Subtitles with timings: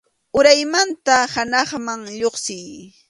[0.39, 2.69] Uraymanta hanaqman lluqsiy.